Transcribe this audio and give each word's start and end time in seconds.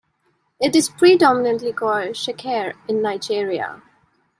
It 0.59 0.75
is 0.75 0.89
predominantly 0.89 1.73
called 1.73 2.15
"shekere" 2.15 2.73
in 2.87 3.03
Nigeria. 3.03 3.83